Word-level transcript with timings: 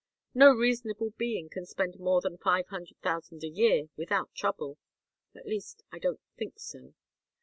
No 0.33 0.51
reasonable 0.51 1.11
being 1.11 1.47
can 1.47 1.67
spend 1.67 1.99
more 1.99 2.21
than 2.21 2.39
five 2.39 2.65
hundred 2.69 2.97
thousand 3.03 3.43
a 3.43 3.47
year 3.47 3.87
without 3.95 4.33
trouble 4.33 4.79
at 5.35 5.45
least, 5.45 5.83
I 5.91 5.99
don't 5.99 6.21
think 6.37 6.59
so. 6.59 6.95